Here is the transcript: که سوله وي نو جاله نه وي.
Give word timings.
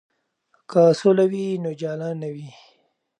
که 0.71 0.81
سوله 0.99 1.25
وي 1.31 1.45
نو 1.63 1.71
جاله 1.81 2.09
نه 2.21 2.29
وي. 2.33 2.49